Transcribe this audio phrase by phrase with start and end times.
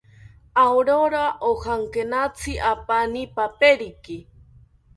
[0.61, 4.17] Aurora ojankinatzi apani peperiki